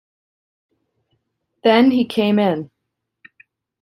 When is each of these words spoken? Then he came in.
Then 1.63 1.91
he 1.91 2.05
came 2.05 2.39
in. 2.39 2.71